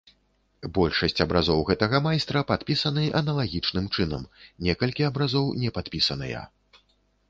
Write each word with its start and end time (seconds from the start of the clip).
Большасць 0.77 1.21
абразоў 1.25 1.61
гэтага 1.69 2.01
майстра 2.07 2.43
падпісаны 2.53 3.03
аналагічным 3.21 3.85
чынам, 3.95 4.27
некалькі 4.69 5.01
абразоў 5.13 5.45
не 5.65 5.69
падпісаныя. 5.79 6.41